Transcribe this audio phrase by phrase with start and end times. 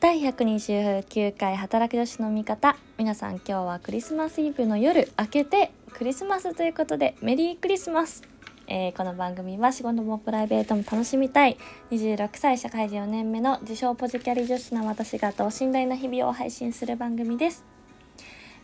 [0.00, 2.76] 第129回働く女子の味方。
[2.98, 8.22] 皆さん今日はクリスマスイブの夜明けてクリスマスということでメリークリスマス、
[8.68, 11.56] えー、この番組は仕事もプライベートも楽しみたい。
[11.90, 17.64] 26歳社会人4年目の自称ポジキャリ女子の私が等身大な日々を配信する番組です、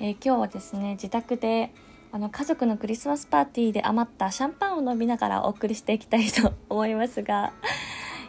[0.00, 1.72] えー、今日はですね自宅で
[2.12, 7.54] あの家族のクリスマスパーティーで余ったシャンパンを飲みながらお送りしていきたいと思いますが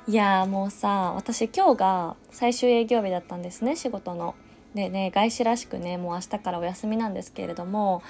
[0.05, 4.35] いやもうさ私今日が最終営業日だったんですね仕事の。
[4.75, 8.01] でね外資らしくねもう明日からお休みなんですけれども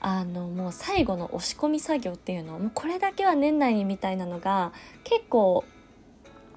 [0.00, 5.64] あのもう最後の押し込み作業っていうのもうこれだけは年内にみたいなのが結構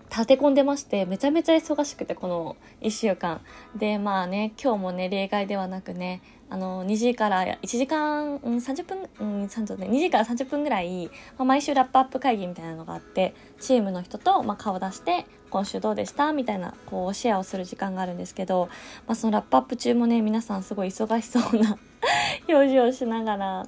[0.09, 3.41] 立て込んでましてめちゃめちゃ忙しくてこの1週間。
[3.75, 16.31] でまあね今日もね例外ではなくねあの2時から1時間、うん、30分、うん、30ね、2時から30分ぐらい、まあ、毎週ラップアップ会議みたいなのがあってチームの人と、まあ、顔出して今週どうでした？
[16.31, 18.69] みたいなこうシェアをする時間があるんですけど、
[19.07, 21.77] まあ、そのラップアップ中もね皆さんすごい忙しそうな
[22.47, 23.65] 表情をしながら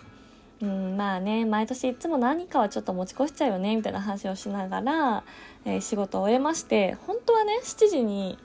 [0.62, 5.24] うん、まあね毎年いつも何かはちょっと持ち越しちゃうよねみたいな話をしながら、
[5.66, 8.38] えー、仕事を終えまして本当はね7時に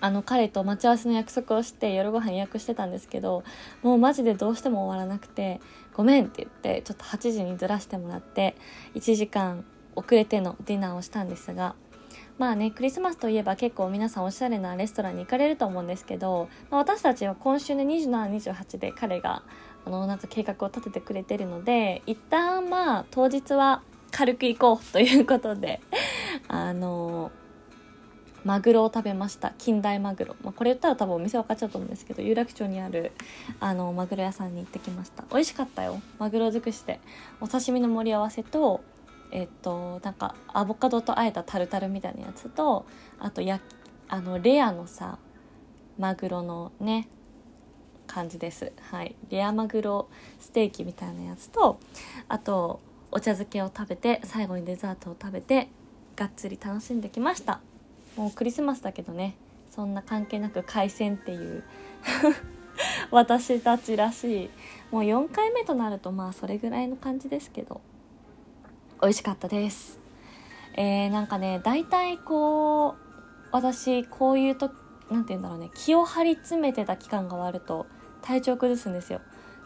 [0.00, 3.44] あの彼と待ち合わせの約束をして夜ご飯予約してたんですけど
[3.82, 5.60] もうマジでどうしても終わらなくて
[5.94, 8.56] 「ごめん」って言ってちょっと8時にずらしてもらって
[8.94, 9.64] 1時間
[9.96, 11.74] 遅れてのディナーをしたんですが
[12.36, 19.42] まあねクリスマスといえば結構皆さんおしゃれなレストランに行かれると思うんですけど、まあ、私たちは今週ね2728で彼が
[19.86, 25.80] あのなんか計画を立ててくれてるので一旦まあ当日は軽く行こうということで
[26.48, 27.30] あの
[28.44, 29.54] マグロを食べました。
[29.56, 33.12] 近代マグロ、まあ、これ言ったら多分お店分かっちゃうと思うんですけど有楽町にある
[33.58, 35.24] あのマグロ屋さんに行ってきました。
[35.30, 36.00] 美味しかったよ。
[36.18, 37.00] マグロ尽くして。
[37.40, 38.82] お刺身の盛り合わせと
[39.30, 42.86] えっとなんかアボカドとあえたタルタルみたいなやつと
[43.18, 43.60] あとや
[44.08, 45.18] あのレアのさ
[45.98, 47.08] マグロのね
[48.14, 48.70] 感じです。
[48.92, 49.16] はい。
[49.28, 51.80] レアマグロステーキみたいなやつと
[52.28, 52.78] あと
[53.10, 55.66] お茶漬けを食べて最後にデザートを食べて
[56.14, 57.60] がっつり楽しんできました。
[58.16, 59.34] もうクリスマスだけどね。
[59.68, 61.64] そんな関係なく海鮮っていう
[63.10, 64.50] 私たちらしい。
[64.92, 67.80] もう4回目となるとまあそれぐらいの感じですけど
[69.02, 69.98] 美味しかったです。
[70.74, 72.96] えー、なんかね大体こう
[73.50, 74.70] 私こういうと
[75.10, 75.70] 何て言うんだろうね。
[75.74, 77.86] 気を張り詰めてた期間が終わると
[78.24, 79.20] 体調崩すんですよ。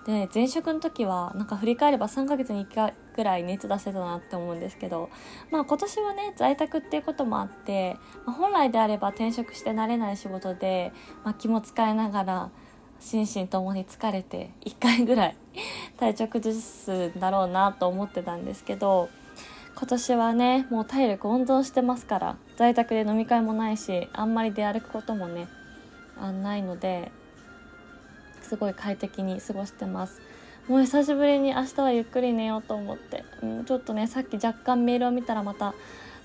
[0.04, 5.10] で前職の時はなんか振り返れば3ヶ月に1回ぐらい熱出してたなって思うんですけど
[5.50, 10.92] まあ今年はね在宅っていうこともあって、まあ、本来であれば転職して慣れない仕事で、
[11.24, 12.50] まあ、気も使いながら
[13.00, 15.36] 心身ともに疲れて1回ぐらい
[16.00, 19.10] 体調崩すんだろうなと思ってたんですけど
[19.76, 25.48] 今年はねもう体力温存してますから在宅で飲み会もないしあんまり出歩くこともね
[26.18, 27.12] あないので
[28.48, 30.20] すごい快適に過ごしてます。
[30.68, 35.74] もう久しぶりに明日はゆっくり寝ようと思って、うん、ちょっとねさっき若干メールを見たらまた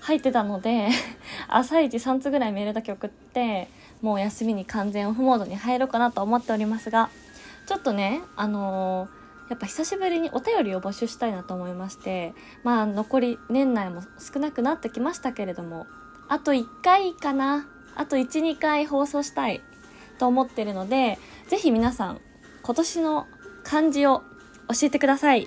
[0.00, 0.88] 入ってたので
[1.48, 3.68] 朝一3つぐらいメールだけ送って
[4.02, 7.08] もう休みに完全オフモードに入ろうかなと思っておりますが
[7.66, 15.86] ちょっとねあのー、やっぱ久しぶりにお便りを募集したいなと思いましてまあ残り年内も少なくなってきましたけれども
[16.28, 17.66] あと1回かな。
[17.96, 19.62] あと12回放送したい。
[20.24, 21.18] と思ってるので
[21.48, 22.20] ぜひ皆さん
[22.62, 23.26] 今年の
[23.62, 24.22] 漢字を
[24.68, 25.46] 教えてください。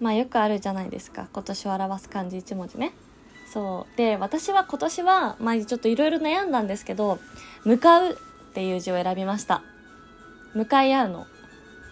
[0.00, 1.28] まあよくあるじゃないですか。
[1.30, 2.92] 今年を表す漢字1文字ね。
[3.52, 3.96] そう。
[3.98, 7.18] で私は今年はまあちょっといろいろ悩んだんですけど
[7.64, 8.12] 「向かう」
[8.50, 9.62] っていう字を選びました。
[10.54, 11.26] 向かい合うの。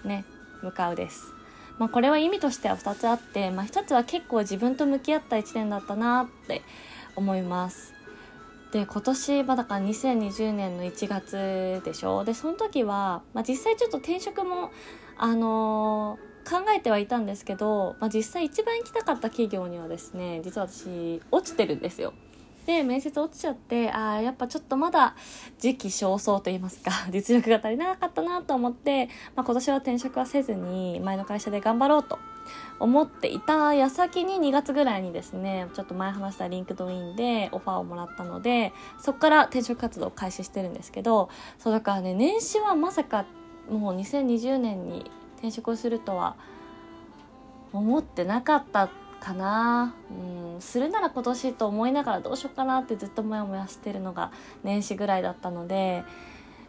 [0.06, 0.24] ね。
[0.62, 1.34] 向かうです。
[1.78, 6.62] まあ、これは意味としては2つあって、まあ、1つは結構自分と向き合った1年だったなって
[7.16, 7.99] 思います。
[8.72, 12.24] で今年はだから2020年の1月でしょ？
[12.24, 14.70] でその時は、まあ、実際ちょっと転職も
[15.16, 22.14] あのー、考えてはいたんですけど、まあ、実際一番行きたかった企業にはですね実は私落ちてるんですよ。
[22.70, 25.16] で面接落ちちゃってああやっぱちょっとまだ
[25.58, 32.20] 時期尚早と言いますか 実力が足りなかったなと思って、まあ、今年は転職はせずに前の会社で頑張ろうと
[32.78, 41.28] 思っていた矢先に2月ぐらいにですねちょっと前話した LinkedIn でオファーをもらったのでそこから転職活動を開始してるんですけど
[41.58, 43.24] そうだからね年始はまさか
[43.68, 46.36] もう2020年に転職をするとは
[47.72, 48.90] 思ってなかった
[49.20, 49.94] かな。
[50.10, 50.60] うん。
[50.60, 54.32] するなら今年と思いながらどうしようかなってずっとモヤモヤしてるのが
[54.64, 56.04] 年始ぐらいだったので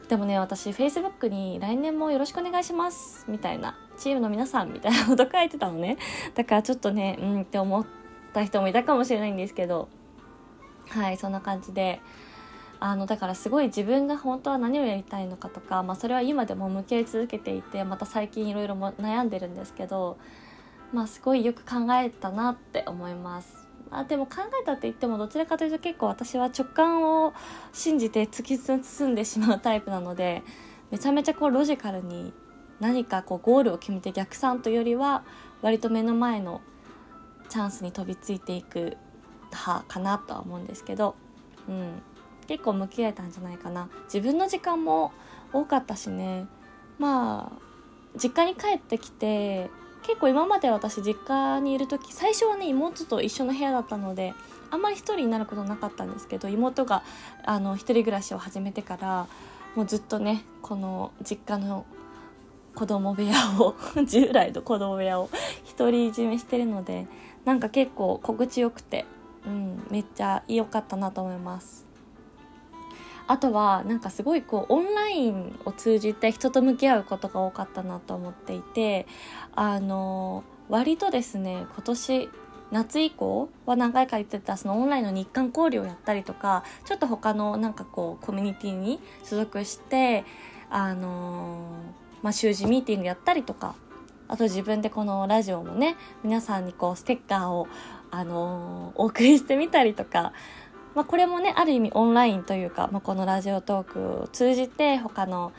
[0.10, 3.78] でもね私 Facebook に来年もよろしくお願いしますみたいな。
[3.98, 5.98] チームの皆さんみたいなこと書いてたのね。
[6.36, 7.86] だからちょっとねうんって思っ
[8.34, 9.90] た人もいたかもしれないんですけど。
[10.90, 12.02] はいそんな感じで。
[12.84, 20.18] あのだからすごい自分が本当は何をやりたいのかとか、まあ、それは今でも向き合い続けていてまた最近いろいろ悩んでるんですけど、
[20.94, 23.62] まあ、すごいよく考えたなって思います。
[23.92, 27.34] あでも考えたって言ってもどちらかというと結構私は直感を
[27.74, 30.44] 信じて突き進んでしまうタイプなので
[30.92, 32.32] めちゃめちゃこうロジカルに
[32.80, 35.24] 何かこうゴールを決めて逆算というよりは
[35.62, 36.62] 割と目の前の
[37.50, 38.96] チャンスに飛びついていく
[39.52, 41.16] 派かなとは思うんですけど、
[41.68, 42.02] うん、
[42.48, 43.90] 結構向き合えたんじゃないかな。
[44.06, 45.12] 自分の時間も
[45.52, 46.48] 多かったしね。
[46.98, 47.60] まあ
[48.18, 49.70] 実家に帰ってきて
[50.04, 54.34] 結構今まで私実家にいる時最初はね妹と一緒の部屋だったので
[54.70, 57.04] あんまり一人になることなかったんですけど妹が
[57.44, 59.28] あの一人暮らしを始めてから
[59.76, 61.86] もうずっとねこの実家の
[62.74, 63.76] 子供部屋を
[64.06, 65.30] 従来の子供部屋を
[65.78, 67.08] 独り占めしてるので
[67.46, 69.06] なんか結構心地よくて、
[69.46, 71.91] うん、めっちゃ良かったなと思います。
[73.32, 79.08] あとはなんかすごいこうオンラインを通じて人と向き合うことが多かったなと思っていて
[79.56, 82.30] あの割とですね今年
[82.72, 90.26] 夏以降は何回か言ってたそのオンラインの日韓交流をやったりとかちょっと他のなんかこうコミュニティに所属して
[90.70, 91.68] あの
[92.22, 93.76] まあ、習字ミーティングやったりとか
[94.28, 97.68] あと自分でこのラジオもね皆さんにこうステッカーを、
[98.12, 100.32] あの、お送りしてみたりとか、
[100.96, 105.54] まあ、これもねある意味オンラインというか、まあ、このラジオトークを通じて他の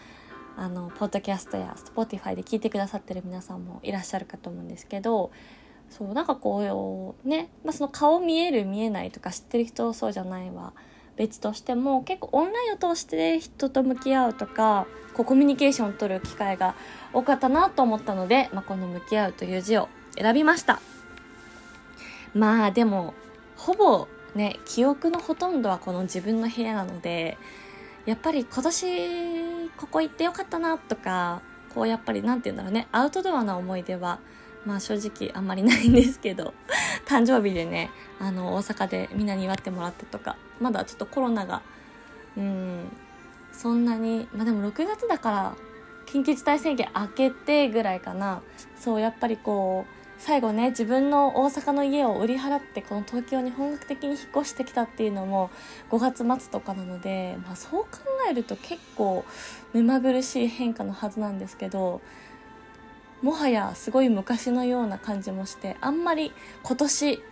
[0.55, 5.31] あのポッドキャストや Spotify で聞いてくださってる皆さんもいらっしゃるかと思うんですけど
[5.89, 10.75] そうなんかこうね、まあ、その顔見える見えないとか知ってる人そうじゃないわ
[11.17, 16.75] 別としても結構オンラインを通して人と向き合うとかこうコミュニケーションを取る機会が
[17.13, 20.81] 多かったなと思ったので、まあ、この「向き合う」という字を選びました。
[22.35, 23.13] まあでも
[23.57, 27.37] ほぼね記憶のほとんどはこの自分の部屋なので
[28.07, 31.43] やっぱり今年ここ行ってよかったなとか
[31.75, 34.19] こうやっぱり何て言うんだろうねアウトドアな思い出は
[34.65, 36.55] まあ正直あんまりないんですけど
[37.07, 37.91] 誕生日でね
[38.21, 41.63] あの大阪でみんなに祝ってもらってとかまだちょっとコロナが
[42.37, 42.97] うん
[43.53, 45.55] そんなにまあでも6月だから
[46.07, 48.43] 緊急事態宣言明けてぐらいかな。
[48.79, 55.51] そうやっぱりこう最後ね自分の大阪の家を売り払ってこの東京に本格的に引っ越してきたっていうのも
[55.91, 57.89] 5月末とかなので、まあ、そう考
[58.31, 59.25] えると結構
[59.73, 62.01] 目まぐるしい変化のはずなんですけど
[63.21, 66.31] もはやすごい昔のような感じもしてあんまり
[66.63, 67.23] 今年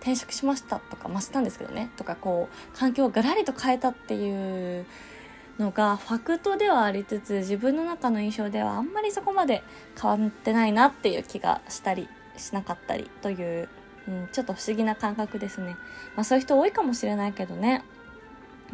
[0.00, 4.84] 転職しましたとかましたんですけどねとかこう環境をガラリと変えたっていう
[5.60, 9.62] のがファクトではありつつ自分の中の印象ではあんまりそこまで
[10.00, 13.68] 変わってないなっていう気がしたりしなかったりという、
[14.08, 15.76] うん、ちょっと不思議な感覚ですね、
[16.16, 17.84] まあ、そういう人多いかもしれないけどね。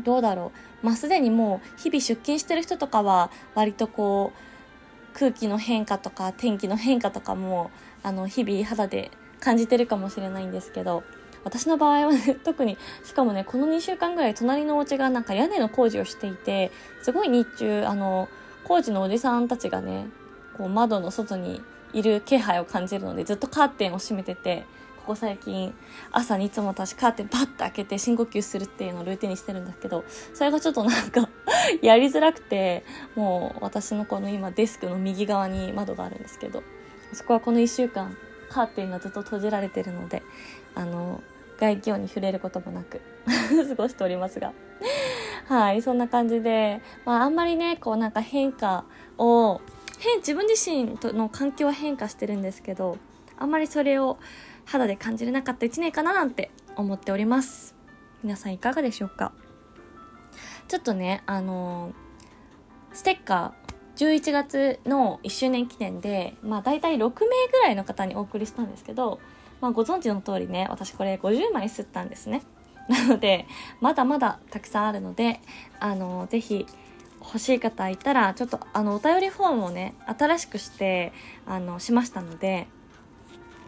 [0.03, 0.53] どうだろ
[0.83, 0.87] う。
[0.87, 7.71] まあすでにもう日々出勤してる人とかは割とこう空気の変化とか天気の変化とかも
[8.03, 9.11] あの日々肌で
[9.41, 11.03] 感じてるかもしれないんですけど
[11.45, 16.71] 私の場合はね 特にしかもねこの2週間ぐらい隣のお家がなんか屋根の工事をしていて
[17.03, 18.29] すごい日中あの
[18.65, 20.07] 工事のおじさんたちがね
[20.57, 21.63] こう窓の外に
[21.93, 24.65] いる気配を感じるのでずっとカーテンを閉めてて
[24.99, 25.75] ここ最近
[26.13, 30.05] 朝にいつも私カーテンバッと開けて深呼吸するっていうのをルーティンにしてるんですけど
[30.35, 31.29] それがちょっとなんか
[31.83, 36.63] やりづらくてもう私のこの今デスクの右側に窓があるんですけど
[37.13, 38.17] そこはこの1週間
[38.51, 40.23] カーテンがずっと閉じられてるので
[40.75, 41.23] あの
[41.59, 43.01] 外気温に触れることもなく
[43.69, 44.53] 過ごしておりますが。
[45.49, 48.85] はいそんな感じで、まあ、あんまりねこうなんか変化
[49.17, 49.63] を
[49.99, 52.99] 変自分自身との環境は変化してるんですけど
[53.37, 54.19] あんまりそれを
[54.65, 57.75] 肌で感じれなかった1年かななんて思っております
[58.23, 59.33] 皆さんいかがでしょうか？
[60.69, 61.93] ちょっとねあの
[62.93, 67.11] ステッカー11月の1周年記念で、まあ大体6名
[67.51, 69.19] ぐらいの方にお送りしたんですけど、
[69.61, 72.43] まあご存知の通りね、私これ50枚吸ったんですね。
[72.89, 73.47] なので、
[73.81, 75.41] まだまだたくさんあるので、
[75.81, 76.65] あの、ぜひ
[77.21, 81.13] 欲しい方いたら、ちょっとあの、お便りフォームをね、新しくして、
[81.47, 82.67] あの、しましたので、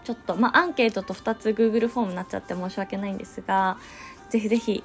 [0.04, 3.78] ちょっと、まあ、アンケートと2つ Google フォームになっちゃって申し訳ないんですが、
[4.30, 4.83] ぜひぜひ、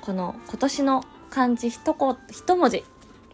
[0.00, 2.84] この今年の漢字一言、一文字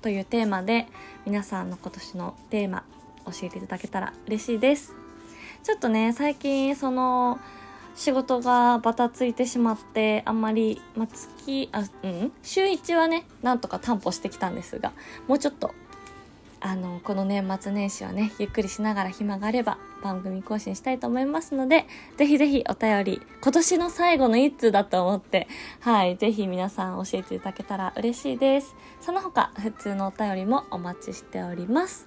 [0.03, 0.87] というテーマで、
[1.25, 2.85] 皆さんの今年のテーマ、
[3.27, 4.95] 教えていただけたら嬉しいです。
[5.63, 7.39] ちょっとね、最近、その、
[7.99, 14.93] 仕事がバタついてしまって、あんまり、まあ、月、あ、うん、週1はね、なんとか担保してきたんですが、
[15.27, 15.75] もうちょっと、
[16.61, 21.87] あの、この年末年始はね、ゆっくりしながら暇があれば、番組更新したいと思いますので、
[22.17, 25.49] ぜひぜひお便り、今年の最後の一通だと思って、
[25.81, 28.77] はい、ぜひ皆さん教えていただけたら嬉しいです。
[29.01, 32.07] その他、普通のお便りもお待ちしております。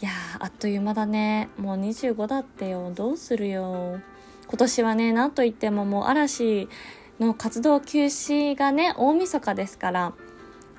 [0.00, 1.50] いや、あっという間だね。
[1.58, 2.90] もう25だってよ。
[2.94, 4.00] どうするよ。
[4.48, 6.68] 今年はね、なんといってももう嵐
[7.20, 10.12] の活動休止がね、大晦日ですから、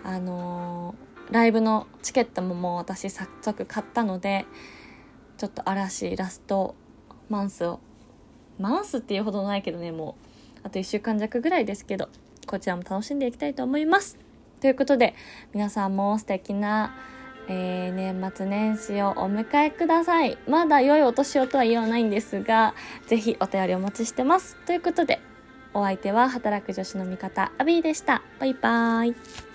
[0.04, 4.46] あのー、ライブのチケットももう私早速買ったので、
[5.38, 6.76] ちょっと嵐ラスト
[7.30, 7.80] マンスを
[8.60, 10.16] マンスっていうほどないけどねも
[10.56, 12.10] うあと1週間弱ぐらいですけど
[12.46, 14.18] こちらも楽しんでいきたいと思います。
[14.62, 15.16] ということで
[15.54, 16.96] 皆さんも素敵な、
[17.48, 20.38] えー、年末年始をお迎えください。
[20.48, 22.74] まだ良いお年をとは言わないんですが
[23.08, 24.56] ぜひお便りお待ちしてます。
[24.66, 25.20] ということで
[25.74, 28.22] お相手は働く女子の味方アビーでした。
[28.40, 29.53] バイバーイ。